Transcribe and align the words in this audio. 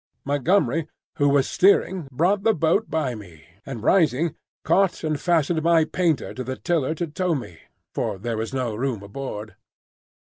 Montgomery, 0.25 0.87
who 1.17 1.29
was 1.29 1.47
steering, 1.47 2.07
brought 2.11 2.41
the 2.41 2.55
boat 2.55 2.89
by 2.89 3.13
me, 3.13 3.43
and 3.67 3.83
rising, 3.83 4.33
caught 4.63 5.03
and 5.03 5.21
fastened 5.21 5.61
my 5.61 5.85
painter 5.85 6.33
to 6.33 6.43
the 6.43 6.55
tiller 6.55 6.95
to 6.95 7.05
tow 7.05 7.35
me, 7.35 7.59
for 7.93 8.17
there 8.17 8.35
was 8.35 8.51
no 8.51 8.73
room 8.75 9.03
aboard. 9.03 9.55